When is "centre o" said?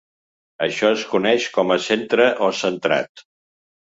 1.89-2.51